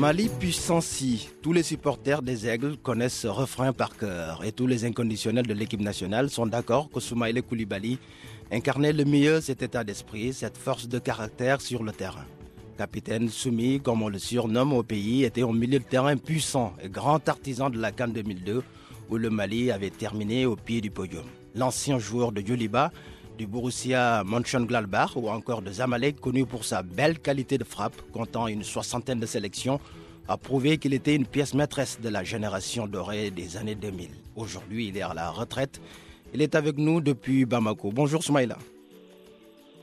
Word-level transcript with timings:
Mali 0.00 0.30
puissance 0.30 1.04
tous 1.42 1.52
les 1.52 1.62
supporters 1.62 2.22
des 2.22 2.48
Aigles 2.48 2.78
connaissent 2.78 3.20
ce 3.20 3.28
refrain 3.28 3.74
par 3.74 3.98
cœur 3.98 4.42
et 4.42 4.50
tous 4.50 4.66
les 4.66 4.86
inconditionnels 4.86 5.46
de 5.46 5.52
l'équipe 5.52 5.82
nationale 5.82 6.30
sont 6.30 6.46
d'accord 6.46 6.88
que 6.88 7.00
Soumaïle 7.00 7.42
Koulibaly 7.42 7.98
incarnait 8.50 8.94
le 8.94 9.04
mieux 9.04 9.42
cet 9.42 9.60
état 9.60 9.84
d'esprit, 9.84 10.32
cette 10.32 10.56
force 10.56 10.88
de 10.88 10.98
caractère 10.98 11.60
sur 11.60 11.82
le 11.82 11.92
terrain. 11.92 12.24
Capitaine 12.78 13.28
Soumi, 13.28 13.78
comme 13.78 14.00
on 14.00 14.08
le 14.08 14.18
surnomme 14.18 14.72
au 14.72 14.82
pays, 14.82 15.24
était 15.24 15.42
au 15.42 15.52
milieu 15.52 15.80
de 15.80 15.84
terrain 15.84 16.16
puissant 16.16 16.72
et 16.82 16.88
grand 16.88 17.28
artisan 17.28 17.68
de 17.68 17.78
la 17.78 17.92
Cannes 17.92 18.14
2002 18.14 18.62
où 19.10 19.18
le 19.18 19.28
Mali 19.28 19.70
avait 19.70 19.90
terminé 19.90 20.46
au 20.46 20.56
pied 20.56 20.80
du 20.80 20.90
podium. 20.90 21.26
L'ancien 21.54 21.98
joueur 21.98 22.32
de 22.32 22.40
Yoliba, 22.40 22.90
du 23.40 23.46
Borussia 23.46 24.22
Mönchengladbach 24.22 25.16
ou 25.16 25.30
encore 25.30 25.62
de 25.62 25.70
Zamalek, 25.70 26.20
connu 26.20 26.44
pour 26.44 26.62
sa 26.62 26.82
belle 26.82 27.18
qualité 27.18 27.56
de 27.56 27.64
frappe, 27.64 27.94
comptant 28.12 28.46
une 28.48 28.62
soixantaine 28.62 29.18
de 29.18 29.24
sélections, 29.24 29.80
a 30.28 30.36
prouvé 30.36 30.76
qu'il 30.76 30.92
était 30.92 31.16
une 31.16 31.24
pièce 31.24 31.54
maîtresse 31.54 31.98
de 32.02 32.10
la 32.10 32.22
génération 32.22 32.86
dorée 32.86 33.30
des 33.30 33.56
années 33.56 33.74
2000. 33.74 34.10
Aujourd'hui, 34.36 34.88
il 34.88 34.98
est 34.98 35.02
à 35.02 35.14
la 35.14 35.30
retraite. 35.30 35.80
Il 36.34 36.42
est 36.42 36.54
avec 36.54 36.76
nous 36.76 37.00
depuis 37.00 37.46
Bamako. 37.46 37.90
Bonjour 37.94 38.22
Soumaïla. 38.22 38.58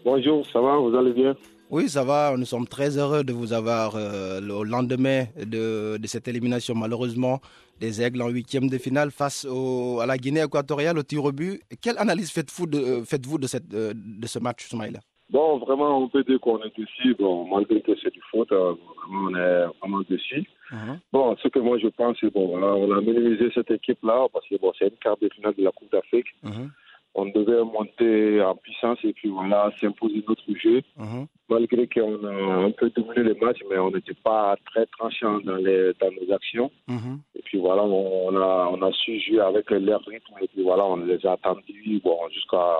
Bonjour, 0.06 0.46
ça 0.46 0.62
va, 0.62 0.78
vous 0.78 0.96
allez 0.96 1.14
bien? 1.14 1.36
Oui, 1.70 1.90
ça 1.90 2.04
va. 2.04 2.36
Nous 2.38 2.46
sommes 2.46 2.68
très 2.68 2.98
heureux 2.98 3.23
de 3.26 3.34
vous 3.34 3.52
avoir 3.52 3.96
euh, 3.96 4.40
au 4.50 4.64
lendemain 4.64 5.26
de, 5.38 5.98
de 5.98 6.08
cette 6.08 6.28
élimination, 6.30 6.74
malheureusement, 6.76 7.42
des 7.80 8.02
Aigles 8.02 8.22
en 8.22 8.30
huitième 8.30 8.70
de 8.70 8.78
finale 8.78 9.12
face 9.12 9.46
au, 9.46 10.00
à 10.00 10.06
la 10.06 10.18
Guinée 10.18 10.42
équatoriale 10.44 10.98
au 10.98 11.04
tir 11.04 11.26
au 11.26 11.32
but. 11.34 11.62
Quelle 11.82 11.98
analyse 11.98 12.32
faites-vous 12.32 12.68
de, 12.68 12.78
euh, 12.78 13.38
de, 13.38 13.48
cette, 13.48 13.74
euh, 13.74 13.94
de 13.96 14.28
ce 14.28 14.40
match, 14.40 14.68
Soumaïla? 14.68 15.00
Bon, 15.30 15.58
vraiment, 15.58 16.02
on 16.02 16.08
peut 16.08 16.24
dire 16.24 16.40
qu'on 16.40 16.58
est 16.64 16.74
déçus. 16.78 17.14
Bon, 17.20 17.46
malgré 17.46 17.81
que 17.81 17.92
c'est 18.02 18.14
du 18.14 18.22
faute, 18.31 18.50
vraiment, 18.50 19.28
on 19.30 19.36
est 19.36 19.66
vraiment 19.81 20.02
déçus. 20.09 20.46
Mhm. 20.72 21.00
Bon, 21.12 21.36
ce 21.44 21.50
que 21.50 21.59
moi 21.59 21.78
je 21.80 21.88
pense, 21.88 22.16
c'est 22.22 22.31
bon, 22.34 22.48
voilà, 22.48 22.68
on 22.76 22.92
a 22.94 23.02
minimisé 23.02 23.52
cette 23.54 23.72
équipe-là 23.72 24.28
parce 24.31 24.48
que 24.48 24.56
bon, 24.58 24.72
c'est 24.80 24.88
une 24.88 24.98
quart 25.02 25.18
de 25.22 25.28
finale 25.36 25.54
de 25.58 25.64
la 25.66 25.72
Coupe 25.72 25.92
d'Afrique. 25.92 26.28
Mhm. 26.44 26.72
On 27.20 27.26
devait 27.26 27.64
monter 27.64 28.42
en 28.44 28.56
puissance 28.56 29.00
et 29.04 29.12
puis 29.12 29.30
voilà, 29.30 29.72
s'imposer 29.82 30.23
notre 30.28 30.54
jeu. 30.62 30.84
Mhm. 30.98 31.26
Malgré 31.50 31.88
qu'on 31.88 32.24
a 32.24 32.66
un 32.66 32.72
peu 32.72 32.92
dominé 32.92 33.24
le 33.24 33.36
match, 33.42 33.58
mais 33.70 33.80
on 33.80 33.90
n'était 33.90 34.14
pas 34.14 34.56
très 34.68 34.86
tranchant 34.86 35.40
dans, 35.40 35.56
les, 35.56 35.94
dans 36.00 36.12
nos 36.12 36.32
actions. 36.32 36.70
Mhm. 36.88 37.20
Et 37.36 37.42
puis 37.42 37.58
voilà, 37.58 37.84
on 37.84 38.36
a, 38.36 38.70
on 38.72 38.82
a 38.84 38.92
su 38.92 39.20
jouer 39.20 39.40
avec 39.40 39.72
leur 39.72 40.02
rythme 40.06 40.36
et 40.42 40.48
puis 40.48 40.62
voilà, 40.62 40.86
on 40.86 40.98
les 40.98 41.26
a 41.26 41.32
attendus 41.34 42.00
bon, 42.04 42.20
jusqu'à 42.32 42.76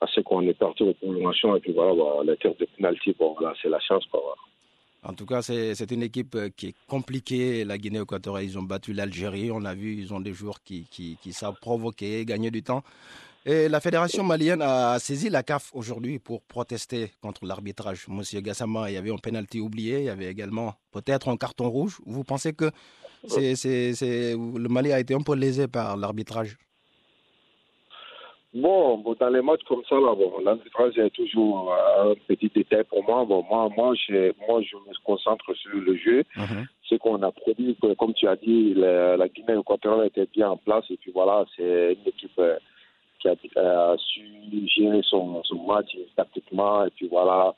à 0.00 0.06
ce 0.14 0.20
qu'on 0.20 0.42
est 0.42 0.54
parti 0.54 0.84
aux 0.84 0.94
prolongations. 0.94 1.56
Et 1.56 1.60
puis 1.60 1.72
voilà, 1.72 1.92
bon, 1.94 2.20
les 2.22 2.36
tirs 2.36 2.54
de 2.60 2.66
penalty, 2.76 3.16
bon, 3.18 3.34
voilà, 3.38 3.54
c'est 3.60 3.68
la 3.68 3.80
chance. 3.80 4.04
Quoi, 4.10 4.20
voilà. 4.22 4.42
En 5.02 5.14
tout 5.14 5.26
cas, 5.26 5.40
c'est 5.40 5.74
c'est 5.74 5.90
une 5.92 6.02
équipe 6.02 6.34
euh, 6.34 6.48
qui 6.56 6.68
est 6.68 6.74
compliquée. 6.88 7.64
La 7.64 7.78
Guinée 7.78 8.00
équatoriale, 8.00 8.44
ils 8.44 8.58
ont 8.58 8.62
battu 8.62 8.92
l'Algérie. 8.92 9.50
On 9.52 9.64
a 9.64 9.74
vu, 9.74 9.94
ils 9.94 10.12
ont 10.12 10.20
des 10.20 10.32
joueurs 10.32 10.62
qui, 10.64 10.86
qui, 10.90 11.16
qui 11.22 11.32
savent 11.32 11.58
provoquer, 11.60 12.24
gagner 12.24 12.50
du 12.50 12.62
temps. 12.62 12.82
Et 13.48 13.68
la 13.68 13.78
fédération 13.80 14.24
malienne 14.24 14.60
a 14.60 14.98
saisi 14.98 15.30
la 15.30 15.44
CAF 15.44 15.70
aujourd'hui 15.72 16.18
pour 16.18 16.42
protester 16.42 17.12
contre 17.22 17.44
l'arbitrage. 17.46 18.06
Monsieur 18.08 18.40
Gassama, 18.40 18.90
il 18.90 18.94
y 18.94 18.96
avait 18.96 19.12
un 19.12 19.18
penalty 19.18 19.60
oublié. 19.60 19.98
Il 20.00 20.04
y 20.06 20.08
avait 20.08 20.26
également 20.26 20.74
peut-être 20.90 21.28
un 21.28 21.36
carton 21.36 21.68
rouge. 21.70 21.98
Vous 22.04 22.24
pensez 22.24 22.52
que 22.54 22.70
c'est 23.28 23.54
c'est- 23.54 23.94
c'est- 23.94 24.32
le 24.32 24.68
Mali 24.68 24.92
a 24.92 24.98
été 24.98 25.14
un 25.14 25.22
peu 25.22 25.36
lésé 25.36 25.68
par 25.68 25.96
l'arbitrage? 25.96 26.56
Bon, 28.52 28.98
dans 29.20 29.28
les 29.28 29.42
matchs 29.42 29.62
comme 29.68 29.82
ça, 29.88 29.96
là, 29.96 30.14
bon, 30.14 30.38
l'arbitrage 30.42 30.96
est 30.98 31.10
toujours 31.10 31.72
euh, 31.72 32.12
un 32.12 32.14
petit 32.26 32.50
détail 32.52 32.84
pour 32.84 33.04
moi. 33.04 33.24
Bon, 33.26 33.44
moi, 33.48 33.68
moi, 33.76 33.94
j'ai- 34.08 34.32
moi, 34.48 34.60
je 34.62 34.76
me 34.76 34.92
concentre 35.04 35.54
sur 35.54 35.70
le 35.74 35.94
jeu. 35.98 36.24
Ce 36.88 36.94
qu'on 36.96 37.22
a 37.22 37.30
produit, 37.30 37.76
comme 37.98 38.14
tu 38.14 38.26
as 38.26 38.36
dit, 38.36 38.74
la, 38.74 39.16
la 39.16 39.28
Guinée 39.28 39.56
équatoriale 39.60 40.06
était 40.08 40.26
bien 40.34 40.48
en 40.50 40.56
place. 40.56 40.84
Et 40.90 40.96
puis 40.96 41.12
voilà, 41.12 41.44
c'est 41.54 41.92
une 41.94 42.08
équipe 42.08 42.38
euh, 42.38 42.56
qui 43.20 43.28
a, 43.28 43.34
euh, 43.56 43.96
su 43.98 44.22
gérer 44.66 45.00
son, 45.02 45.42
son 45.44 45.62
match 45.66 45.96
tactiquement. 46.16 46.84
Et 46.84 46.90
puis 46.90 47.08
voilà, 47.08 47.54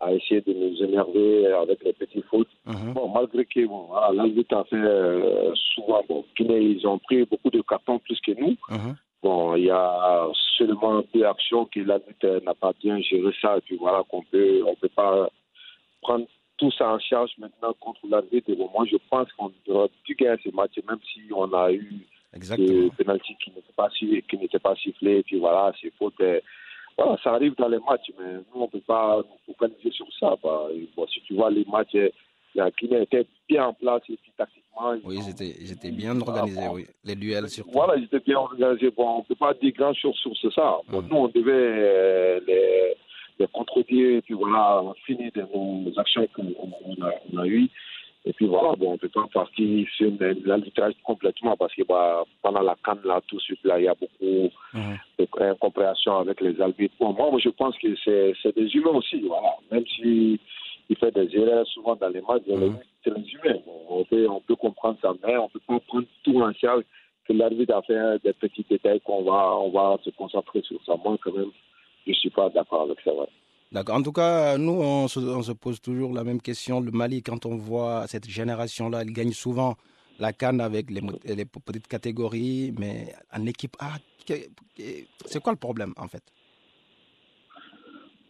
a 0.00 0.12
essayé 0.12 0.40
de 0.40 0.52
nous 0.52 0.82
énerver 0.82 1.46
avec 1.52 1.82
les 1.84 1.92
petits 1.92 2.22
fautes. 2.22 2.48
Mhm. 2.66 2.92
Bon, 2.92 3.08
malgré 3.08 3.44
que 3.44 3.66
bon, 3.66 3.86
voilà, 3.88 4.22
a 4.22 4.64
fait 4.64 4.76
euh, 4.76 5.52
souvent, 5.74 6.02
bon, 6.08 6.24
ils 6.38 6.86
ont 6.86 6.98
pris 6.98 7.24
beaucoup 7.24 7.50
de 7.50 7.60
cartons 7.62 7.98
plus 7.98 8.20
que 8.20 8.32
nous. 8.32 8.56
Mhm. 8.70 8.96
Bon, 9.22 9.56
il 9.56 9.64
y 9.64 9.70
a 9.70 10.28
seulement 10.56 11.02
deux 11.12 11.24
actions 11.24 11.64
que 11.66 11.80
l'arbitre 11.80 12.40
n'a 12.44 12.54
pas 12.54 12.72
bien 12.80 13.00
géré 13.00 13.32
ça, 13.42 13.56
et 13.56 13.60
puis 13.62 13.76
voilà 13.76 14.04
qu'on 14.08 14.22
peut, 14.22 14.62
on 14.64 14.76
peut 14.76 14.90
pas 14.94 15.28
prendre 16.00 16.26
tout 16.56 16.70
ça 16.72 16.92
en 16.92 16.98
charge 17.00 17.32
maintenant 17.38 17.72
contre 17.80 18.00
l'arbitre. 18.08 18.50
Et 18.50 18.56
bon, 18.56 18.70
moi, 18.72 18.84
je 18.90 18.96
pense 19.10 19.32
qu'on 19.32 19.52
devrait 19.66 19.88
plus 20.04 20.14
gagner 20.14 20.40
ce 20.44 20.50
match, 20.54 20.72
même 20.88 20.98
si 21.12 21.22
on 21.34 21.52
a 21.52 21.72
eu 21.72 22.06
Exactement. 22.38 22.68
qui 22.68 23.50
pas, 23.76 23.88
si- 23.90 24.22
qui 24.28 24.36
n'étaient 24.38 24.58
pas 24.58 24.74
sifflés, 24.76 25.18
et 25.18 25.22
puis 25.22 25.38
voilà, 25.38 25.72
c'est 25.80 25.92
faute. 25.98 26.14
Voilà, 26.96 27.16
ça 27.22 27.32
arrive 27.34 27.54
dans 27.56 27.68
les 27.68 27.78
matchs, 27.78 28.10
mais 28.18 28.34
nous, 28.52 28.62
on 28.62 28.68
peut 28.68 28.80
pas 28.80 29.18
nous 29.18 29.52
focaliser 29.54 29.90
sur 29.92 30.06
ça. 30.18 30.34
Bah, 30.42 30.66
et 30.74 30.88
bon, 30.96 31.06
si 31.06 31.20
tu 31.22 31.34
vois 31.34 31.50
les 31.50 31.64
matchs, 31.70 31.94
euh, 31.94 32.08
la 32.56 32.70
Guinée 32.72 33.02
était 33.02 33.24
bien 33.48 33.66
en 33.66 33.72
place, 33.74 34.02
et 34.08 34.16
puis 34.20 34.32
tactiquement. 34.36 34.94
Oui, 35.04 35.18
ils 35.22 35.30
étaient, 35.30 35.54
ils 35.60 35.70
étaient 35.72 35.92
bien 35.92 36.20
organisés, 36.20 36.66
oui. 36.72 36.86
Les 37.04 37.14
duels 37.14 37.48
surtout. 37.48 37.70
Voilà, 37.72 37.94
ils 37.96 38.04
étaient 38.04 38.18
bien 38.20 38.38
organisés. 38.38 38.90
Bon, 38.90 39.08
on 39.08 39.18
ne 39.18 39.24
peut 39.24 39.36
pas 39.36 39.54
dire 39.54 39.72
grand 39.76 39.94
chose 39.94 40.16
sur 40.16 40.52
ça. 40.52 40.78
Bon, 40.88 41.02
Mhm. 41.02 41.08
Nous, 41.08 41.16
on 41.16 41.28
devait 41.28 41.52
euh, 41.52 42.40
les, 42.48 42.94
les 43.38 43.46
contredire, 43.48 44.16
et 44.18 44.22
puis 44.22 44.34
voilà, 44.34 44.82
on 44.82 44.94
finit 45.06 45.30
de 45.30 45.42
nos 45.54 45.92
actions 46.00 46.26
qu'on 46.34 46.52
on 46.84 47.02
a, 47.04 47.42
a 47.42 47.46
eues. 47.46 47.68
Et 48.28 48.32
puis 48.34 48.46
voilà, 48.46 48.74
bon, 48.76 48.90
on 48.90 48.92
ne 48.92 48.98
peut 48.98 49.08
pas 49.08 49.26
partir 49.32 49.88
sur 49.96 50.12
l'arbitrage 50.44 50.92
complètement 51.02 51.56
parce 51.56 51.74
que 51.74 51.82
bah, 51.82 52.24
pendant 52.42 52.60
la 52.60 52.76
canne, 52.84 53.00
là, 53.04 53.22
tout 53.26 53.36
de 53.36 53.40
suite, 53.40 53.64
là, 53.64 53.78
il 53.80 53.84
y 53.84 53.88
a 53.88 53.94
beaucoup 53.94 54.50
Mhm. 54.74 54.98
d'incompréhension 55.38 56.18
avec 56.18 56.40
les 56.42 56.60
arbitres. 56.60 56.94
Bon, 57.00 57.14
moi, 57.14 57.30
moi, 57.30 57.40
je 57.40 57.48
pense 57.48 57.76
que 57.78 57.88
c'est 58.04 58.54
des 58.54 58.68
humains 58.76 58.90
aussi, 58.90 59.18
voilà. 59.20 59.48
Même 59.72 59.86
si 59.86 60.38
il 60.90 60.96
fait 60.96 61.10
des 61.10 61.34
erreurs 61.38 61.66
souvent 61.68 61.96
dans 61.96 62.08
les 62.10 62.20
matchs, 62.20 62.42
Mhm. 62.46 62.78
c'est 63.02 63.14
les 63.16 63.30
humains. 63.32 63.60
On, 63.88 64.04
peut, 64.04 64.28
on 64.28 64.40
peut 64.40 64.56
comprendre 64.56 64.98
ça, 65.00 65.14
mais 65.26 65.36
on 65.38 65.44
ne 65.44 65.48
peut 65.48 65.60
pas 65.66 65.80
prendre 65.88 66.06
tout 66.22 66.38
en 66.40 66.52
charge 66.52 66.84
que 67.26 67.32
l'arbitre 67.32 67.74
a 67.74 67.82
fait 67.82 68.22
des 68.24 68.34
petits 68.34 68.64
détails 68.68 69.00
qu'on 69.00 69.22
va, 69.22 69.56
on 69.58 69.70
va 69.70 69.96
se 70.04 70.10
concentrer 70.10 70.60
sur 70.62 70.78
ça. 70.84 70.94
Moi, 71.02 71.16
quand 71.22 71.32
même, 71.32 71.50
je 72.06 72.10
ne 72.10 72.14
suis 72.14 72.30
pas 72.30 72.50
d'accord 72.50 72.82
avec 72.82 73.00
ça. 73.00 73.12
ouais. 73.14 73.26
D'accord. 73.26 73.30
En 73.74 74.02
tout 74.02 74.12
cas, 74.12 74.56
nous, 74.56 74.72
on 74.80 75.08
se, 75.08 75.20
on 75.20 75.42
se 75.42 75.52
pose 75.52 75.80
toujours 75.80 76.14
la 76.14 76.24
même 76.24 76.40
question. 76.40 76.80
Le 76.80 76.90
Mali, 76.90 77.22
quand 77.22 77.44
on 77.44 77.56
voit 77.56 78.06
cette 78.06 78.28
génération-là, 78.28 79.02
il 79.04 79.12
gagne 79.12 79.32
souvent 79.32 79.74
la 80.18 80.32
canne 80.32 80.60
avec 80.60 80.90
les, 80.90 81.02
les 81.24 81.44
petites 81.44 81.86
catégories, 81.86 82.72
mais 82.78 83.14
en 83.32 83.44
équipe 83.46 83.76
A, 83.78 83.98
que- 84.26 84.48
que- 84.76 85.04
c'est 85.26 85.42
quoi 85.42 85.52
le 85.52 85.58
problème 85.58 85.92
en 85.98 86.08
fait? 86.08 86.22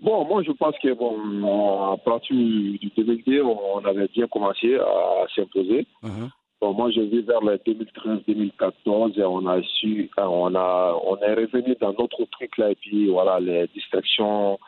Bon, 0.01 0.25
moi, 0.25 0.43
je 0.43 0.53
pense 0.53 0.77
que, 0.83 0.93
bon, 0.93 1.93
à 1.93 1.97
partir 1.99 2.35
du 2.37 2.79
2002, 2.97 3.43
on 3.43 3.85
avait 3.85 4.09
bien 4.09 4.27
commencé 4.29 4.75
à 4.77 5.25
s'imposer. 5.35 5.87
Mhm. 6.03 6.31
Bon, 6.61 6.73
moi, 6.73 6.91
je 6.91 7.01
vis 7.01 7.23
vers 7.23 7.41
le 7.41 7.57
2013-2014 7.59 9.17
et 9.19 9.25
on 9.25 9.47
a 9.47 9.63
su, 9.63 10.11
on 10.17 10.55
a, 10.55 11.01
on 11.05 11.17
est 11.19 11.35
revenu 11.35 11.77
dans 11.81 11.93
notre 11.99 12.25
truc 12.27 12.59
là 12.59 12.71
et 12.71 12.75
puis 12.75 13.09
voilà, 13.09 13.39
les 13.41 13.69
distractions, 13.69 14.59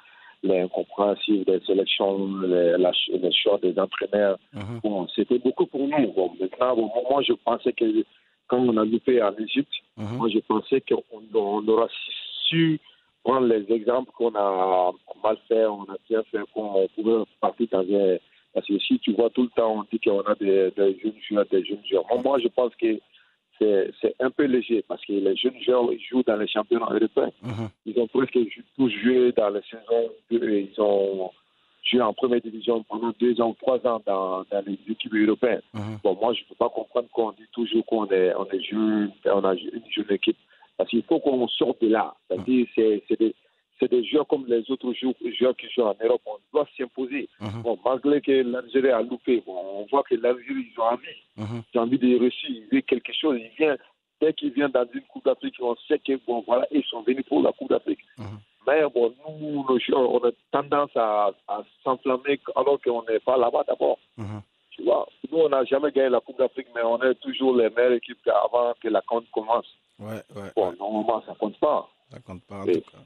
les 0.43 0.61
incompréhensibles 0.61 1.45
des 1.45 1.61
sélections, 1.67 2.41
les, 2.43 2.77
la, 2.79 2.93
les 3.09 3.33
choix 3.33 3.59
des 3.59 3.79
entraîneurs. 3.79 4.39
Mhm. 4.55 4.81
Bon, 4.83 5.07
c'était 5.15 5.39
beaucoup 5.39 5.67
pour 5.67 5.87
nous. 5.87 6.13
Bon, 6.13 6.31
maintenant, 6.41 6.77
bon, 6.77 6.91
moi, 7.11 7.23
je 7.23 7.33
pensais 7.45 7.73
que 7.73 8.05
quand 8.49 8.59
on 8.59 8.77
a 8.77 8.85
loupé 8.85 9.23
en 9.23 9.35
Égypte, 9.37 9.73
Mhm. 9.97 10.17
moi, 10.17 10.29
je 10.29 10.39
pensais 10.39 10.81
qu'on 10.81 11.03
on 11.35 11.69
aura 11.69 11.89
su 12.49 12.81
prendre 13.23 13.47
les 13.47 13.71
exemples 13.73 14.11
qu'on 14.17 14.35
a 14.35 14.93
mal 15.23 15.37
fait, 15.47 15.67
on 15.67 15.83
a 15.83 15.97
bien 16.09 16.23
fait, 16.31 16.41
qu'on 16.55 16.89
pouvait 16.95 17.23
partir 17.41 17.67
dans 17.71 17.81
un. 17.81 18.17
Parce 18.55 18.67
que 18.67 18.79
si 18.79 18.99
tu 18.99 19.13
vois 19.13 19.31
tout 19.31 19.43
le 19.43 19.49
temps, 19.51 19.81
on 19.81 19.85
dit 19.93 20.01
qu'on 20.01 20.23
a 20.23 20.35
des, 20.35 20.71
des 20.77 20.99
jeunes 21.01 21.21
joueurs, 21.29 21.45
des 21.51 21.65
jeunes 21.65 21.85
joueurs. 21.89 22.05
Moi, 22.25 22.39
je 22.41 22.49
pense 22.49 22.75
que 22.77 22.99
c'est 23.61 23.91
c'est 24.01 24.15
un 24.21 24.31
peu 24.31 24.45
léger 24.45 24.83
parce 24.89 25.05
que 25.05 25.13
les 25.13 25.37
jeunes 25.37 25.61
joueurs 25.63 25.93
ils 25.93 26.01
jouent 26.01 26.23
dans 26.23 26.37
les 26.37 26.49
championnats 26.49 26.89
européens. 26.91 27.31
Mhm. 27.43 27.69
Ils 27.87 27.99
ont 28.01 28.07
presque 28.07 28.39
tous 28.77 28.91
joué 28.91 29.33
dans 29.33 29.51
les 29.51 29.61
saisons. 29.71 30.11
Ils 30.31 30.81
ont 30.81 31.31
joué 31.85 32.01
en 32.01 32.13
première 32.13 32.41
division 32.41 32.83
pendant 32.85 33.13
deux 33.19 33.41
ans 33.41 33.55
trois 33.61 33.79
ans 33.87 34.01
dans, 34.07 34.45
dans 34.51 34.65
les 34.67 34.79
équipes 34.89 35.15
européennes. 35.15 35.63
Mhm. 35.75 35.99
Bon, 36.03 36.17
moi, 36.21 36.33
je 36.35 36.41
ne 36.43 36.49
peux 36.49 36.55
pas 36.55 36.69
comprendre 36.69 37.09
qu'on 37.13 37.33
dit 37.33 37.47
toujours 37.53 37.85
qu'on 37.87 38.07
est, 38.09 38.35
on 38.35 38.47
est 38.47 38.63
jeune, 38.63 39.13
on 39.27 39.45
a 39.45 39.55
une 39.55 39.83
jeune 39.91 40.11
équipe. 40.11 40.37
Parce 40.77 40.89
qu'il 40.89 41.03
faut 41.03 41.21
qu'on 41.21 41.47
sorte 41.49 41.83
de 41.83 41.89
là. 41.89 42.15
C'est-à-dire, 42.27 42.67
c'est, 42.75 43.03
c'est 43.07 43.19
des, 43.19 43.35
c'est 43.81 43.91
des 43.91 44.05
joueurs 44.05 44.27
comme 44.27 44.45
les 44.47 44.71
autres 44.71 44.93
joueurs, 44.93 45.15
joueurs 45.39 45.57
qui 45.57 45.69
jouent 45.71 45.83
en 45.87 45.97
Europe. 46.05 46.21
On 46.27 46.37
doit 46.53 46.69
s'imposer. 46.77 47.29
Mhm. 47.41 47.63
Bon, 47.63 47.79
malgré 47.85 48.21
que 48.21 48.31
l'Algérie 48.43 48.91
a 48.91 49.01
loupé, 49.03 49.43
bon, 49.47 49.57
on 49.57 49.87
voit 49.87 50.03
que 50.03 50.15
l'Algérie, 50.15 50.67
ils 50.73 50.81
ont 50.81 50.85
envie. 50.85 51.07
Mhm. 51.37 51.63
Ils 51.75 51.79
ont 51.79 51.83
envie 51.83 51.99
de 51.99 52.19
réussir. 52.19 52.51
Ils 52.51 52.69
veulent 52.71 52.83
quelque 52.83 53.13
chose. 53.13 53.39
Ils 53.41 53.51
viennent, 53.57 53.79
dès 54.21 54.33
qu'ils 54.35 54.53
viennent 54.53 54.71
dans 54.71 54.87
une 54.93 55.01
Coupe 55.03 55.25
d'Afrique, 55.25 55.55
on 55.61 55.75
sait 55.89 55.99
que, 55.99 56.21
bon, 56.27 56.45
voilà, 56.47 56.67
ils 56.71 56.85
sont 56.85 57.03
venus 57.03 57.25
pour 57.27 57.43
la 57.43 57.53
Coupe 57.53 57.71
d'Afrique. 57.71 58.01
Mhm. 58.19 58.39
Mais 58.67 58.83
bon, 58.95 59.15
nous, 59.27 59.65
nos 59.67 59.79
joueurs, 59.81 60.11
on 60.13 60.19
a 60.29 60.31
tendance 60.53 60.95
à, 60.95 61.31
à 61.49 61.63
s'enflammer 61.83 62.39
alors 62.55 62.79
qu'on 62.83 63.03
n'est 63.05 63.19
pas 63.21 63.39
là-bas 63.39 63.65
d'abord. 63.67 63.99
Tu 64.71 64.83
vois, 64.85 65.09
nous, 65.33 65.39
on 65.39 65.49
n'a 65.49 65.65
jamais 65.65 65.91
gagné 65.91 66.11
la 66.11 66.21
Coupe 66.21 66.39
d'Afrique, 66.39 66.69
mais 66.75 66.83
on 66.83 67.01
est 67.03 67.15
toujours 67.17 67.57
les 67.57 67.71
meilleures 67.71 67.93
équipes 67.95 68.19
avant 68.29 68.73
que 68.81 68.89
la 68.89 69.01
compte 69.03 69.25
commence. 69.33 69.67
Ouais, 69.99 70.23
ouais, 70.37 70.51
Bon, 70.55 70.69
ouais. 70.71 70.77
normalement, 70.79 71.23
ça 71.27 71.35
compte 71.39 71.59
pas. 71.59 71.89
Ça 72.11 72.19
compte 72.21 72.43
pas 72.45 72.57
en 72.61 72.65
Oui. 72.65 72.75
tout 72.81 72.91
cas. 72.91 72.99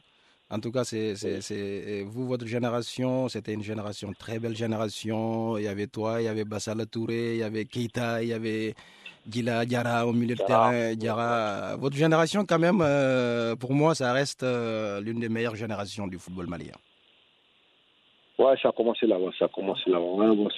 En 0.55 0.61
tout 0.61 0.71
cas, 0.71 0.85
c'est, 0.85 2.05
vous, 2.05 2.29
votre 2.29 2.47
génération, 2.47 3.29
c'était 3.29 3.55
une 3.55 3.65
génération, 3.65 4.13
très 4.17 4.39
belle 4.39 4.55
génération. 4.55 5.59
Il 5.59 5.65
y 5.65 5.69
avait 5.69 5.89
toi, 5.89 6.23
il 6.23 6.27
y 6.27 6.29
avait 6.29 6.45
Bassala 6.45 6.87
Touré, 6.87 7.33
il 7.33 7.39
y 7.39 7.43
avait 7.43 7.65
Keita, 7.65 8.23
il 8.23 8.29
y 8.29 8.33
avait 8.33 8.75
Gila 9.29 9.65
Diarra 9.65 10.07
au 10.07 10.13
milieu 10.13 10.37
de 10.37 10.45
Diarra. 10.47 10.71
terrain. 10.71 10.95
Diarra. 10.95 11.77
Votre 11.77 11.97
génération, 11.97 12.45
quand 12.47 12.61
même, 12.61 12.81
euh, 12.83 13.57
pour 13.57 13.73
moi, 13.73 13.97
ça 13.97 14.13
reste 14.13 14.45
euh, 14.45 15.01
l'une 15.01 15.19
des 15.19 15.29
meilleures 15.29 15.57
générations 15.57 16.07
du 16.07 16.19
football 16.19 16.47
malien. 16.47 16.77
Ouais, 18.39 18.55
ça 18.63 18.69
a 18.69 18.73
commencé 18.73 19.07
là-bas, 19.07 19.31
ça 19.37 19.47
a 19.47 19.49
commencé 19.49 19.91
là-bas. 19.91 20.05
Ouais, 20.05 20.37
bon, 20.37 20.49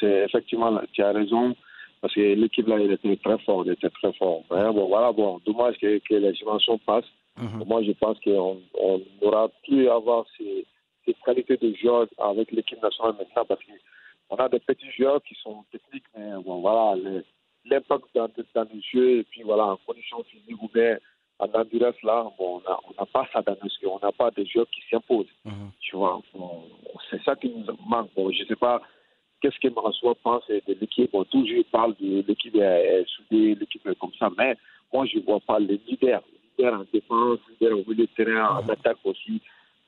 c'est 0.00 0.24
effectivement, 0.24 0.70
là, 0.70 0.82
tu 0.92 1.02
as 1.02 1.12
raison, 1.12 1.54
parce 2.00 2.14
que 2.14 2.20
l'équipe 2.20 2.66
là, 2.66 2.78
elle 2.80 2.90
était 2.90 3.16
très 3.16 3.38
forte, 3.38 3.68
elle 3.68 3.74
était 3.74 3.90
très 3.90 4.12
forte. 4.14 4.50
Ouais, 4.50 4.72
bon, 4.72 4.88
voilà, 4.88 5.12
bon, 5.12 5.40
dommage 5.46 5.76
que, 5.80 5.98
que 5.98 6.14
les 6.14 6.32
dimensions 6.32 6.78
passent. 6.78 7.04
Mhm. 7.36 7.64
Moi, 7.66 7.82
je 7.82 7.92
pense 7.92 8.18
qu'on 8.20 8.60
on 8.74 9.00
aura 9.22 9.48
pu 9.64 9.88
avoir 9.88 10.26
ces, 10.36 10.66
ces 11.06 11.14
qualités 11.24 11.56
de 11.56 11.72
joueurs 11.74 12.06
avec 12.18 12.50
l'équipe 12.52 12.82
nationale 12.82 13.14
maintenant, 13.18 13.44
parce 13.46 13.60
qu'on 13.64 14.36
a 14.36 14.48
des 14.48 14.60
petits 14.60 14.90
joueurs 14.92 15.22
qui 15.22 15.34
sont 15.36 15.64
techniques, 15.72 16.04
mais 16.16 16.32
bon, 16.44 16.60
voilà, 16.60 16.96
le- 16.96 17.24
l'impact 17.64 18.04
dans, 18.14 18.28
dans 18.54 18.68
le 18.72 18.80
jeu, 18.92 19.18
et 19.20 19.24
puis 19.24 19.42
voilà, 19.42 19.66
en 19.66 19.76
condition 19.78 20.22
physique 20.24 20.60
ou 20.62 20.68
bien 20.68 20.98
en 21.38 21.46
endurance 21.58 22.02
là, 22.02 22.26
bon, 22.38 22.60
on 22.66 22.92
n'a 23.00 23.06
pas 23.06 23.26
ça 23.32 23.40
dans 23.42 23.52
nos 23.62 23.68
jeux, 23.80 23.88
on 23.88 23.98
n'a 24.04 24.12
pas 24.12 24.30
des 24.30 24.44
joueurs 24.46 24.68
qui 24.70 24.82
s'imposent 24.90 25.26
Mhm. 25.44 25.70
tu 25.80 25.96
vois. 25.96 26.20
Bon, 26.34 26.64
c'est 27.10 27.22
ça 27.22 27.34
qui 27.36 27.48
nous 27.48 27.64
manque. 27.88 28.10
Bon, 28.14 28.30
je 28.30 28.42
ne 28.42 28.48
sais 28.48 28.56
pas 28.56 28.82
qu'est-ce 29.40 29.58
que 29.58 29.70
François 29.70 30.14
pense 30.16 30.46
de 30.48 30.62
l'équipe. 30.78 31.10
Bon, 31.12 31.24
toujours 31.24 31.56
il 31.58 31.64
parle 31.64 31.94
de 31.98 32.22
l'équipe 32.28 32.54
est, 32.56 32.58
est 33.00 33.08
soudée, 33.08 33.54
l'équipe 33.54 33.86
est 33.86 33.98
comme 33.98 34.12
ça, 34.18 34.28
mais 34.36 34.54
moi 34.92 35.06
je 35.06 35.16
ne 35.18 35.22
vois 35.22 35.40
pas 35.40 35.58
les 35.58 35.80
leaders. 35.86 36.22
En 36.68 36.84
défense, 36.92 37.38
leaders 37.48 37.78
au 37.78 37.84
milieu 37.88 38.06
de 38.06 38.10
terrain, 38.16 38.58
en 38.58 38.68
attaque 38.68 38.98
aussi. 39.04 39.40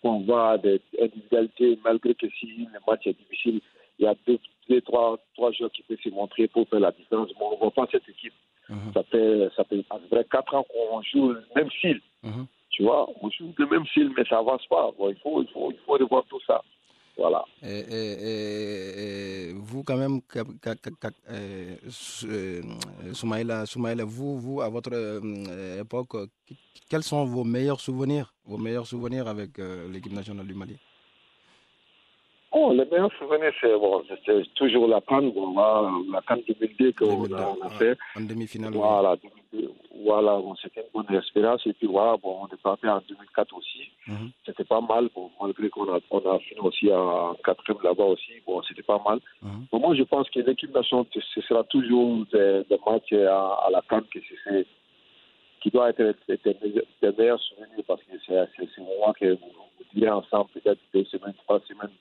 On 0.03 0.21
voit 0.21 0.59
des 0.59 0.81
individualités, 1.01 1.79
malgré 1.85 2.15
que 2.15 2.27
si 2.31 2.47
le 2.47 2.81
match 2.87 3.07
est 3.07 3.17
difficile, 3.19 3.61
il 3.99 4.05
y 4.05 4.09
a 4.09 4.15
deux, 4.27 4.39
deux 4.69 4.81
trois, 4.81 5.19
trois 5.35 5.53
joueurs 5.53 5.71
qui 5.71 5.83
peuvent 5.83 5.99
se 6.03 6.09
montrer 6.09 6.49
pour 6.49 6.69
faire 6.69 6.81
la 6.81 6.91
différence. 6.91 7.31
Bon, 7.39 7.51
on 7.51 7.53
ne 7.53 7.59
voit 7.59 7.71
pas 7.71 7.87
cette 7.93 8.09
équipe. 8.09 8.33
Mhm. 8.69 8.93
Ça 8.95 9.03
fait, 9.05 9.49
ça 9.57 9.65
fait 9.65 9.85
quatre 10.31 10.55
ans 10.55 10.65
qu'on 10.65 11.03
joue 11.03 11.33
le 11.33 11.45
même 11.55 11.71
style. 11.71 12.01
Mhm. 12.23 12.47
Tu 12.71 12.83
vois, 12.83 13.09
on 13.21 13.31
joue 13.31 13.53
le 13.57 13.67
même 13.67 13.87
style, 13.87 14.11
mais 14.17 14.25
ça 14.25 14.39
avance 14.39 14.67
pas. 14.67 14.91
Bon, 14.99 15.11
il 15.11 15.17
faut, 15.17 15.43
il 15.43 15.49
faut, 15.49 15.71
il 15.71 15.79
faut 15.85 15.93
revoir 15.93 16.25
tout 16.29 16.41
ça. 16.47 16.63
Voilà. 17.17 17.45
Et- 17.63 17.85
et 19.51 19.53
vous, 19.55 19.83
quand 19.85 19.97
même, 19.97 20.21
euh, 20.37 21.77
euh, 22.25 22.63
Soumaïla, 23.13 23.67
Soumaïla, 23.67 24.05
vous, 24.05 24.39
vous, 24.39 24.61
à 24.63 24.69
votre 24.69 24.91
euh, 24.93 25.81
époque, 25.81 26.15
euh, 26.15 26.27
qu- 26.47 26.55
quels 26.89 27.03
sont 27.03 27.25
vos 27.25 27.45
meilleurs 27.45 27.81
souvenirs, 27.81 28.33
vos 28.47 28.59
meilleurs 28.59 28.87
souvenirs 28.87 29.29
avec 29.29 29.59
euh, 29.59 29.89
l'équipe 29.93 30.13
nationale 30.13 30.47
du 30.47 30.55
Mali? 30.55 30.77
Oh, 32.55 32.71
le 32.75 32.85
meilleur 32.85 33.11
souvenir, 33.19 33.51
c'est 33.61 33.73
bon, 33.79 34.03
toujours 34.55 34.87
la 34.87 35.01
canne, 35.01 35.31
bon, 35.33 35.55
la 36.13 36.21
canne 36.27 36.43
2002 36.47 36.93
qu'on 36.93 37.23
2002, 37.25 37.35
a, 37.37 37.49
on 37.59 37.63
a 37.67 37.71
fait. 37.79 37.97
en 38.15 38.21
demi-finale 38.21 38.73
oui. 38.73 38.79
Voilà, 38.79 39.17
2002, 39.17 39.73
voilà 40.05 40.37
bon, 40.37 40.55
c'était 40.57 40.81
une 40.83 41.03
bonne 41.03 41.17
expérience. 41.17 41.67
Et 41.67 41.73
puis 41.73 41.87
voilà, 41.87 42.17
bon, 42.19 42.41
on 42.43 42.47
est 42.55 42.61
parti 42.61 42.87
en 42.87 43.01
2004 43.09 43.57
aussi. 43.57 43.89
Mhm. 44.07 44.31
C'était 44.53 44.69
pas 44.69 44.83
mal, 44.83 45.09
bon, 45.15 45.31
malgré 45.41 45.71
qu'on 45.71 45.91
a, 45.95 45.99
on 46.11 46.19
a 46.19 46.39
fini 46.41 46.61
aussi 46.61 46.93
en 46.93 47.35
quatrième 47.43 47.83
là-bas 47.83 48.05
aussi. 48.05 48.33
Bon, 48.47 48.61
c'était 48.63 48.83
pas 48.83 49.01
mal. 49.03 49.19
Bon, 49.71 49.79
moi, 49.79 49.95
je 49.95 50.03
pense 50.03 50.29
que 50.29 50.41
l'équipe 50.41 50.75
nationale, 50.75 51.07
ce 51.13 51.41
sera 51.41 51.65
toujours 51.65 52.27
des, 52.33 52.63
des 52.69 52.79
matchs 52.87 53.13
à, 53.15 53.59
à 53.67 53.71
la 53.71 53.81
canne 53.89 54.05
que 54.13 54.19
c'est 54.45 54.67
qui 55.63 55.71
doit 55.71 55.91
être 55.91 56.17
des, 56.29 57.13
meilleurs 57.17 57.41
souvenirs 57.41 57.85
parce 57.87 58.03
que 58.03 58.13
c'est 58.27 58.35
c'est 58.57 58.69
ce 58.75 58.81
moment 58.81 59.13
que 59.19 59.33
vous, 59.35 59.53
vous 59.79 59.85
direz 59.95 60.11
ensemble, 60.11 60.51
peut-être 60.51 60.81
deux 60.93 61.05
semaines, 61.05 61.35
trois 61.45 61.61
semaines, 61.61 61.95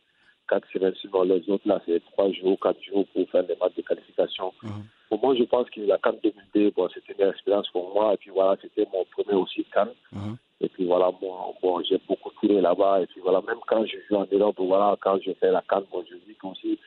quatre 0.52 0.68
semaines, 0.74 0.94
sinon 1.00 1.24
les 1.24 1.50
autres 1.50 1.68
là, 1.68 1.80
c'est 1.86 2.04
trois 2.12 2.30
jours, 2.32 2.60
quatre 2.60 2.84
jours 2.84 3.06
pour 3.14 3.30
faire 3.30 3.46
des 3.46 3.56
matchs 3.56 3.76
de 3.78 3.84
qualification. 3.84 4.52
Mhm. 4.62 4.84
Pour 5.10 5.20
moi, 5.24 5.36
je 5.36 5.44
pense 5.44 5.70
que 5.70 5.82
la 5.82 5.98
CAN 5.98 6.14
2002, 6.22 6.72
bon, 6.72 6.90
c'était 6.94 7.14
une 7.18 7.30
expérience 7.30 7.70
pour 7.70 7.94
moi. 7.94 8.14
Et 8.14 8.18
puis 8.18 8.32
voilà, 8.32 8.58
c'était 8.62 8.86
mon 8.94 9.06
premier 9.16 9.38
aussi 9.38 9.64
CAN. 9.74 9.88
Mhm. 10.12 10.36
Et 10.60 10.70
puis 10.70 10.86
voilà, 10.86 11.10
bon, 11.22 11.34
bon 11.62 11.82
j'ai 11.84 12.00
beaucoup 12.08 12.32
tourné 12.40 12.60
là-bas. 12.60 13.02
Et 13.02 13.08
puis 13.08 13.22
voilà, 13.22 13.42
même 13.48 13.62
quand 13.66 13.86
je 13.86 13.98
joue 14.10 14.16
en 14.16 14.28
Europe, 14.30 14.56
voilà, 14.60 14.98
quand 15.00 15.18
je 15.26 15.32
fais 15.40 15.52
la 15.52 15.62
CAN, 15.62 15.84
bon, 15.92 16.04
je 16.10 16.16
dis 16.28 16.36
qu'aussi, 16.36 16.78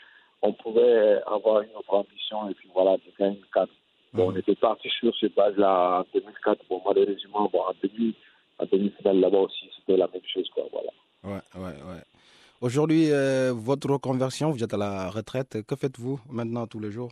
on 0.43 0.53
pouvait 0.53 1.21
avoir 1.27 1.63
une 1.63 1.75
autre 1.79 1.95
ambition. 1.95 2.51
Et 2.51 2.55
puis 2.55 2.69
voilà, 2.75 2.97
de 2.99 3.11
gagner 3.19 3.39
une 3.39 3.51
CAN. 3.53 3.67
Bon, 4.13 4.31
on 4.31 4.37
était 4.37 4.55
parti 4.55 4.89
sur 4.91 5.13
cette 5.19 5.35
base-là 5.35 6.01
en 6.01 6.05
2004. 6.15 6.65
Bon, 6.69 6.81
malheureusement, 6.87 7.51
bon, 7.53 7.63
en 7.63 7.75
demi, 7.83 8.15
en 8.59 8.67
demi-finale 8.71 9.21
là-bas 9.21 9.39
aussi, 9.39 9.71
c'était 9.77 9.97
la 9.97 10.07
même 10.07 10.23
chose, 10.33 10.49
quoi, 10.55 10.65
voilà. 10.71 10.91
Ouais, 11.25 11.43
ouais, 11.57 11.83
ouais. 11.91 12.14
Aujourd'hui, 12.61 13.11
euh, 13.11 13.53
votre 13.53 13.91
reconversion, 13.91 14.51
vous 14.51 14.63
êtes 14.65 14.73
à 14.75 14.77
la 14.77 15.11
retraite. 15.11 15.59
Que 15.67 15.77
faites-vous 15.77 16.21
maintenant 16.31 16.67
tous 16.67 16.81
les 16.81 16.91
jours? 16.91 17.11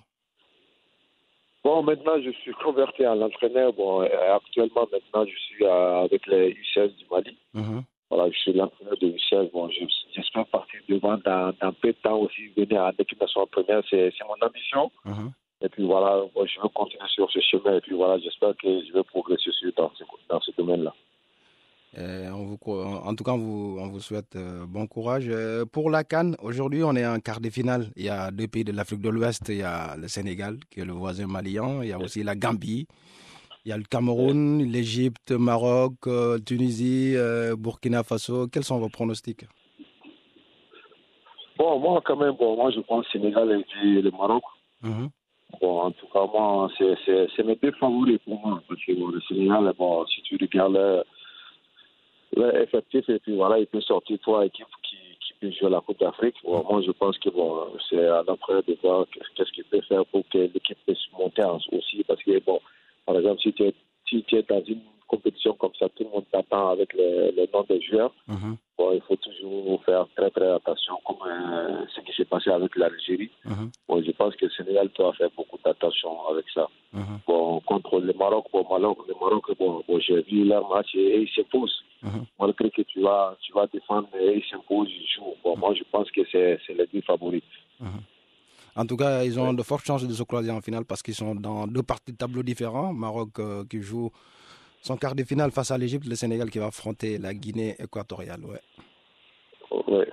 Bon, 1.64 1.82
maintenant, 1.82 2.20
je 2.24 2.30
suis 2.30 2.52
converti 2.54 3.06
en 3.06 3.20
entraîneur. 3.20 3.72
Bon, 3.72 4.02
euh, 4.02 4.08
actuellement, 4.36 4.86
maintenant, 4.90 5.24
je 5.26 5.36
suis 5.38 5.64
euh, 5.64 6.04
avec 6.04 6.26
les 6.26 6.54
U16 6.54 6.96
du 6.96 7.04
Mali. 7.10 7.36
Mhm. 7.54 7.82
Voilà, 8.10 8.30
je 8.30 8.38
suis 8.38 8.52
l'entraîneur 8.52 8.96
de 8.98 9.08
U16. 9.08 9.50
Bon, 9.52 9.68
je- 9.70 9.84
j'espère 10.14 10.46
partir 10.46 10.80
devant 10.88 11.16
dans, 11.18 11.52
dans 11.60 11.72
peu 11.72 11.88
de 11.92 11.98
temps 12.02 12.18
aussi, 12.18 12.48
venir 12.56 12.80
en 12.82 12.90
équipe 12.98 13.20
nationale 13.20 13.48
première. 13.52 13.82
C'est 13.88 14.12
c'est 14.16 14.24
mon 14.26 14.46
ambition. 14.46 14.90
Mhm. 15.04 15.32
Et 15.64 15.68
puis 15.68 15.84
voilà, 15.86 16.24
je 16.34 16.60
veux 16.60 16.68
continuer 16.68 17.06
sur 17.08 17.30
ce 17.30 17.38
chemin. 17.40 17.76
Et 17.76 17.80
puis 17.80 17.94
voilà, 17.94 18.18
j'espère 18.18 18.54
que 18.56 18.68
je 18.84 18.92
vais 18.92 19.04
progresser 19.04 19.50
dans 19.76 19.92
ce, 19.94 20.02
dans 20.28 20.40
ce 20.40 20.50
domaine-là. 20.58 20.92
Euh, 21.98 22.30
on 22.30 22.44
vous, 22.44 22.56
co- 22.56 22.82
en 22.82 23.14
tout 23.14 23.22
cas, 23.22 23.32
on 23.32 23.38
vous, 23.38 23.76
on 23.78 23.88
vous 23.88 24.00
souhaite 24.00 24.34
euh, 24.36 24.64
bon 24.66 24.86
courage. 24.86 25.26
Euh, 25.28 25.66
pour 25.66 25.90
la 25.90 26.04
Cannes, 26.04 26.36
aujourd'hui, 26.42 26.82
on 26.84 26.94
est 26.96 27.06
en 27.06 27.20
quart 27.20 27.40
de 27.40 27.50
finale. 27.50 27.90
Il 27.96 28.04
y 28.04 28.08
a 28.08 28.30
deux 28.30 28.48
pays 28.48 28.64
de 28.64 28.72
l'Afrique 28.72 29.02
de 29.02 29.10
l'Ouest. 29.10 29.48
Il 29.50 29.56
y 29.58 29.62
a 29.62 29.96
le 29.96 30.08
Sénégal, 30.08 30.56
qui 30.70 30.80
est 30.80 30.84
le 30.86 30.92
voisin 30.94 31.26
malien. 31.26 31.82
Il 31.82 31.88
y 31.90 31.92
a 31.92 31.98
aussi 31.98 32.22
la 32.22 32.34
Gambie. 32.34 32.86
Il 33.64 33.68
y 33.68 33.72
a 33.72 33.76
le 33.76 33.84
Cameroun, 33.84 34.62
l'Égypte, 34.64 35.32
Maroc, 35.32 35.92
euh, 36.06 36.38
Tunisie, 36.38 37.14
Burkina 37.58 38.02
Faso. 38.02 38.48
Quels 38.48 38.64
sont 38.64 38.78
vos 38.78 38.88
pronostics? 38.88 39.44
Bon, 41.58 41.78
moi, 41.78 42.00
quand 42.04 42.16
même, 42.16 42.34
bon, 42.38 42.56
moi, 42.56 42.70
je 42.70 42.80
pense 42.80 43.04
Sénégal 43.12 43.50
et 43.52 43.64
puis 43.64 44.00
le 44.02 44.10
Maroc. 44.10 44.42
Mhm. 44.82 45.10
Bon, 45.60 45.80
en 45.82 45.90
tout 45.90 46.06
cas, 46.12 46.24
moi, 46.26 46.70
c'est- 46.78 47.44
mes 47.44 47.56
deux 47.56 47.72
favoris 47.72 48.18
pour 48.24 48.40
moi. 48.44 48.62
Parce 48.66 48.80
que 48.84 48.92
bon, 48.98 49.08
le 49.08 49.20
Sénégal, 49.28 49.70
bon, 49.78 50.06
si 50.06 50.22
tu 50.22 50.38
regardes 50.40 51.04
effectif, 52.36 53.08
et 53.08 53.18
puis 53.18 53.36
voilà, 53.36 53.58
il 53.58 53.66
peut 53.66 53.80
sortir 53.80 54.18
trois 54.20 54.46
équipes 54.46 54.66
qui, 54.82 54.96
qui 55.20 55.32
peuvent 55.40 55.52
jouer 55.52 55.70
la 55.70 55.80
Coupe 55.80 56.00
d'Afrique. 56.00 56.36
Bon, 56.44 56.64
moi, 56.68 56.82
je 56.82 56.90
pense 56.92 57.18
que 57.18 57.30
bon, 57.30 57.66
c'est 57.88 58.06
à 58.06 58.22
l'entraîneur 58.26 58.62
de 58.66 58.76
voir 58.82 59.06
qu'est-ce 59.36 59.52
qu'il 59.52 59.64
peut 59.64 59.80
faire 59.82 60.04
pour 60.06 60.22
que 60.28 60.38
l'équipe 60.38 60.78
puisse 60.86 61.06
monter 61.18 61.42
aussi. 61.72 62.02
Parce 62.04 62.22
que, 62.22 62.38
bon, 62.40 62.60
par 63.06 63.16
exemple, 63.16 63.40
si 63.42 63.52
tu 63.52 63.64
es, 63.64 63.74
si 64.08 64.22
tu 64.24 64.36
es 64.36 64.42
dans 64.42 64.62
une 64.64 64.80
compétition 65.06 65.52
comme 65.54 65.74
ça, 65.78 65.88
tout 65.90 66.04
le 66.04 66.10
monde 66.10 66.24
t'attend 66.32 66.70
avec 66.70 66.94
le, 66.94 67.32
le 67.36 67.46
nom 67.52 67.64
des 67.68 67.80
joueurs. 67.82 68.14
Mhm. 68.28 68.56
Bon, 68.78 68.92
il 68.92 69.02
faut 69.02 69.16
toujours 69.16 69.84
faire 69.84 70.06
très, 70.16 70.30
très 70.30 70.50
attention, 70.50 70.94
comme 71.04 71.18
euh, 71.26 71.84
ce 71.94 72.00
qui 72.00 72.12
s'est 72.16 72.24
passé 72.24 72.50
avec 72.50 72.74
l'Algérie. 72.76 73.30
Mhm. 73.44 73.70
Bon, 73.88 74.02
je 74.02 74.10
pense 74.12 74.34
que 74.36 74.46
le 74.46 74.50
Sénégal 74.52 74.88
doit 74.96 75.12
faire 75.12 75.28
beaucoup 75.36 75.58
d'attention 75.62 76.26
avec 76.28 76.46
ça. 76.54 76.66
Mhm. 76.94 77.18
Bon, 77.26 77.60
contre 77.60 78.00
le 78.00 78.14
Maroc, 78.14 78.46
bon, 78.52 78.64
Maroc, 78.70 78.98
le 79.06 79.14
Maroc, 79.20 79.44
bon, 79.58 79.82
bon 79.86 79.98
j'ai 80.00 80.22
vu 80.22 80.44
leur 80.44 80.66
match 80.70 80.94
et, 80.94 81.16
et 81.16 81.20
ils 81.22 81.28
s'imposent. 81.28 81.84
Mhm. 82.02 82.26
Malgré 82.40 82.70
que 82.70 82.82
tu 82.82 83.00
vas, 83.00 83.36
tu 83.40 83.52
vas 83.52 83.66
défendre 83.66 84.08
et 84.18 84.38
ils 84.38 84.44
s'imposent, 84.50 84.88
ils 84.90 85.06
jouent. 85.14 85.36
Bon, 85.44 85.56
moi, 85.56 85.72
je 85.74 85.84
pense 85.90 86.10
que 86.10 86.20
c'est 86.30 86.58
c'est 86.66 86.74
les 86.74 86.86
deux 86.92 87.00
favoris. 87.02 87.42
En 88.74 88.86
tout 88.86 88.96
cas, 88.96 89.22
ils 89.22 89.38
ont 89.38 89.52
de 89.52 89.62
fortes 89.62 89.84
chances 89.84 90.06
de 90.06 90.12
se 90.12 90.22
croiser 90.22 90.50
en 90.50 90.60
finale 90.60 90.84
parce 90.84 91.02
qu'ils 91.02 91.14
sont 91.14 91.34
dans 91.34 91.66
deux 91.66 91.82
parties 91.82 92.12
de 92.12 92.16
tableau 92.16 92.42
différents. 92.42 92.92
Maroc 92.92 93.38
euh, 93.38 93.64
qui 93.70 93.80
joue 93.82 94.10
son 94.80 94.96
quart 94.96 95.14
de 95.14 95.22
finale 95.24 95.50
face 95.50 95.70
à 95.70 95.78
l'Égypte, 95.78 96.06
le 96.06 96.14
Sénégal 96.16 96.50
qui 96.50 96.58
va 96.58 96.66
affronter 96.66 97.18
la 97.18 97.34
Guinée 97.34 97.76
équatoriale. 97.78 98.40
Ouais. 98.44 98.60
Ouais. 99.86 100.08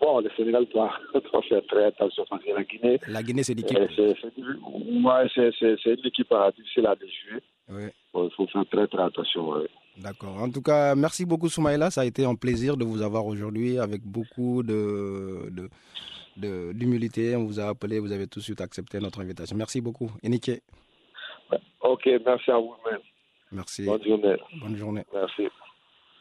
Bon, 0.00 0.20
le 0.20 0.30
Sénégal 0.36 0.66
doit, 0.66 0.92
doit, 1.32 1.42
faire 1.42 1.62
très 1.66 1.84
attention 1.86 2.24
parce 2.28 2.44
que 2.44 2.52
la 2.52 2.64
Guinée. 2.64 3.00
La 3.08 3.22
Guinée, 3.22 3.42
c'est 3.42 3.54
l'équipe. 3.54 3.78
C'est 3.96 4.36
une 4.36 6.06
équipe 6.06 6.34
difficile 6.56 6.86
à 6.86 6.94
déjouer. 6.94 7.42
Oui. 7.70 7.84
Il 8.14 8.30
faut 8.36 8.46
faire 8.46 8.64
très, 8.70 8.86
très 8.86 9.02
attention. 9.02 9.48
Ouais. 9.48 9.68
D'accord. 10.02 10.36
En 10.42 10.50
tout 10.50 10.62
cas, 10.62 10.94
merci 10.94 11.24
beaucoup, 11.24 11.48
Soumaïla. 11.48 11.90
Ça 11.90 12.00
a 12.00 12.04
été 12.04 12.24
un 12.24 12.34
plaisir 12.34 12.76
de 12.76 12.84
vous 12.84 13.02
avoir 13.02 13.26
aujourd'hui 13.26 13.78
avec 13.78 14.02
beaucoup 14.02 14.62
de. 14.62 15.50
de 15.54 15.68
d'humilité, 16.72 17.36
on 17.36 17.44
vous 17.44 17.60
a 17.60 17.64
appelé, 17.68 17.98
vous 17.98 18.10
avez 18.10 18.26
tout 18.26 18.38
de 18.38 18.44
suite 18.44 18.62
accepté 18.62 18.98
notre 19.00 19.20
invitation. 19.20 19.54
Merci 19.54 19.82
beaucoup. 19.82 20.10
Enike. 20.24 20.62
Ok, 21.82 22.08
merci 22.24 22.50
à 22.50 22.56
vous-même. 22.56 23.00
Merci. 23.52 23.84
Bonne 23.84 24.02
journée. 24.02 24.36
Bonne 24.62 24.76
journée. 24.76 25.04
Merci. 25.12 25.48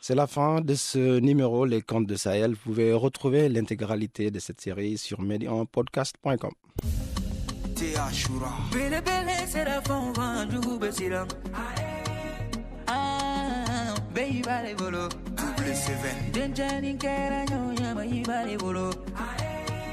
C'est 0.01 0.15
la 0.15 0.27
fin 0.27 0.61
de 0.61 0.73
ce 0.73 1.19
numéro 1.19 1.63
Les 1.65 1.81
Contes 1.81 2.07
de 2.07 2.15
Sahel. 2.15 2.51
Vous 2.53 2.59
pouvez 2.71 2.91
retrouver 2.91 3.47
l'intégralité 3.50 4.31
de 4.31 4.39
cette 4.39 4.59
série 4.59 4.97
sur 4.97 5.21
medianpodcast.com. 5.21 6.51
Baby, 14.13 14.41
beibale 14.41 14.75
bolo. 14.75 15.10
Dencanikɛra 16.34 17.46
ɲɔya 17.46 17.96
maibale 17.96 18.58
bolo. 18.58 18.91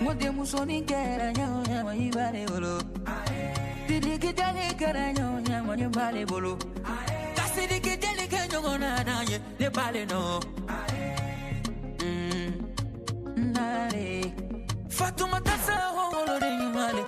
Ngo 0.02 0.12
denmusoni 0.14 0.82
kɛra 0.84 1.32
ɲɔya 1.32 1.84
maibale 1.84 2.46
bolo. 2.50 2.78
Tidikijali 3.86 4.74
kɛra 4.80 5.14
ɲɔya 5.16 5.58
maibale 5.66 6.26
bolo. 6.26 6.58
Ka 7.36 7.44
sidikijali 7.54 8.24
kɛ 8.32 8.40
ɲɔgɔnna 8.50 9.06
na 9.06 9.22
ye 9.22 9.38
ne 9.60 9.68
bale 9.68 10.04
nɔ 10.06 10.40
nare 13.54 14.22
mm, 14.24 14.32
fatumata 14.88 15.54
sa 15.66 15.76
howolo 15.94 16.38
de 16.40 16.50
ɲumale 16.58 17.02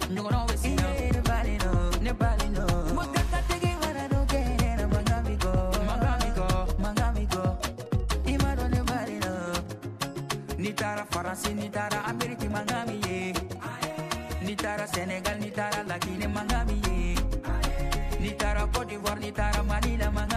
now. 0.00 0.08
No 0.10 0.22
one 0.24 0.34
always 0.34 0.60
see 0.60 0.74
now. 0.74 0.92
Nobody 1.12 1.58
know. 1.58 1.90
Nobody 2.00 2.48
know. 2.48 2.70
Nitara 10.58 11.04
Faransi, 11.10 11.54
Nitara 11.54 12.04
Ameriki 12.06 12.48
mangami 12.48 12.98
ye 13.06 13.34
Nitara 14.46 14.86
Senegal, 14.86 15.38
Nitara 15.38 15.84
Lakini 15.86 16.26
mangami 16.26 16.80
ye 16.86 17.14
Nitara 18.18 18.66
Cote 18.72 18.88
d'Ivoire, 18.88 19.20
Nitara 19.20 19.62
Manila 19.62 20.10
mangami 20.10 20.33